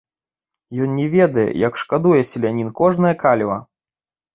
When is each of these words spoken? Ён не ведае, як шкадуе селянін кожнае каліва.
Ён 0.85 0.95
не 1.01 1.05
ведае, 1.17 1.47
як 1.67 1.79
шкадуе 1.85 2.21
селянін 2.33 2.77
кожнае 2.85 3.15
каліва. 3.25 3.65